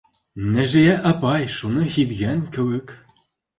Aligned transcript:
Нәжиә 0.55 0.95
апай, 1.09 1.45
шуны 1.57 1.85
һиҙгән 1.99 2.43
кеүек: 2.59 2.99